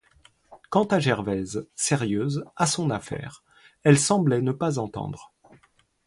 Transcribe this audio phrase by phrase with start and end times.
[0.71, 3.43] Quant à Gervaise, sérieuse, à son affaire,
[3.83, 5.31] elle semblait ne pas entendre.